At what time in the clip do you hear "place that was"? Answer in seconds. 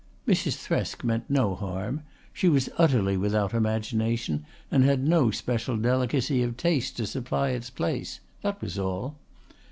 7.69-8.79